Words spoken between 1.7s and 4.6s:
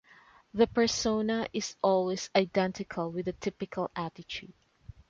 always identical with a typical attitude.